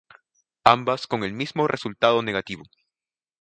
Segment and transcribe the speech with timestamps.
[0.65, 2.63] Ambas con el mismo resul-tado negativo.